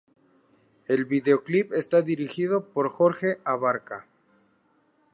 El 0.87 1.05
videoclip 1.05 1.73
está 1.73 2.01
dirigido 2.01 2.69
por 2.73 2.89
Jorge 2.89 3.39
Abarca. 3.45 4.07